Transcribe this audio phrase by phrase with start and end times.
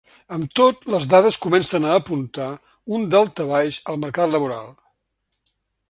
[0.35, 2.49] Amb tot, les dades comencen a apuntar
[2.97, 4.77] un daltabaix al mercat laboral.